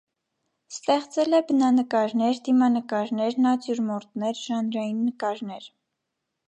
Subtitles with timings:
[0.75, 5.75] Ստեղծել է բնանկարներ, դիմանկարներ, նատյուրմորտներ, ժանրային նկարներ։